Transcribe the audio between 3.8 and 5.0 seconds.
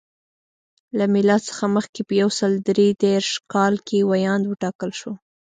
کې ویاند وټاکل